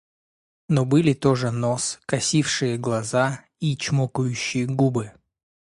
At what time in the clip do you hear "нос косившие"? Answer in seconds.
1.51-2.79